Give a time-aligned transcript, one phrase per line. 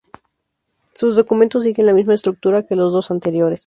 [0.95, 3.59] Sus documentos siguen la misma estructura que los dos anteriores.